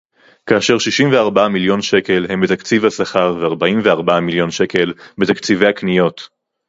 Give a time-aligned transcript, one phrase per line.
[0.45, 6.29] כאשר שישים וארבעה מיליון שקל הם בתקציב השכר וארבעים וארבעה מיליון שקל בתקציבי הקניות